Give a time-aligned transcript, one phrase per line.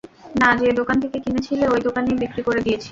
[0.35, 2.79] না, যে দোকান থেকে কিনেছিলে ঐ দোকানেই বিক্রি করে দিয়েছি।